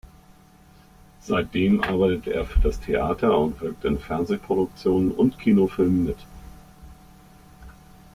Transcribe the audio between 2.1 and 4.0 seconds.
er für das Theater und wirkt in